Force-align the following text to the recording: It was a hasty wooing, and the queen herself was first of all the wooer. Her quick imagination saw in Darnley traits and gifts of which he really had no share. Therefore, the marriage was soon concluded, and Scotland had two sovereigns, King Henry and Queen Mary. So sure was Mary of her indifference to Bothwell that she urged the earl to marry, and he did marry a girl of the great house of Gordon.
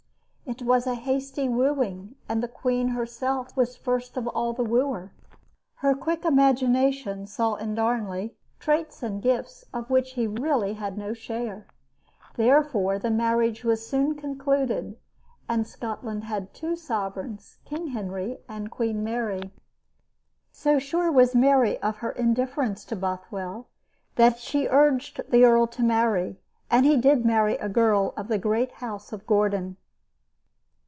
It 0.43 0.63
was 0.63 0.85
a 0.85 0.95
hasty 0.95 1.47
wooing, 1.47 2.15
and 2.27 2.43
the 2.43 2.47
queen 2.49 2.89
herself 2.89 3.55
was 3.55 3.77
first 3.77 4.17
of 4.17 4.27
all 4.27 4.51
the 4.51 4.65
wooer. 4.65 5.13
Her 5.75 5.95
quick 5.95 6.25
imagination 6.25 7.25
saw 7.25 7.55
in 7.55 7.73
Darnley 7.73 8.35
traits 8.59 9.01
and 9.01 9.21
gifts 9.21 9.63
of 9.73 9.89
which 9.89 10.11
he 10.15 10.27
really 10.27 10.73
had 10.73 10.97
no 10.97 11.13
share. 11.13 11.67
Therefore, 12.35 12.99
the 12.99 13.09
marriage 13.09 13.63
was 13.63 13.87
soon 13.87 14.13
concluded, 14.13 14.97
and 15.47 15.65
Scotland 15.65 16.25
had 16.25 16.53
two 16.53 16.75
sovereigns, 16.75 17.59
King 17.63 17.87
Henry 17.87 18.39
and 18.49 18.69
Queen 18.69 19.05
Mary. 19.05 19.53
So 20.51 20.79
sure 20.79 21.09
was 21.09 21.33
Mary 21.33 21.77
of 21.77 21.99
her 21.99 22.11
indifference 22.11 22.83
to 22.85 22.97
Bothwell 22.97 23.69
that 24.15 24.37
she 24.37 24.67
urged 24.67 25.21
the 25.31 25.45
earl 25.45 25.65
to 25.67 25.81
marry, 25.81 26.41
and 26.69 26.85
he 26.85 26.97
did 26.97 27.23
marry 27.23 27.55
a 27.55 27.69
girl 27.69 28.13
of 28.17 28.27
the 28.27 28.37
great 28.37 28.73
house 28.73 29.13
of 29.13 29.25
Gordon. 29.25 29.77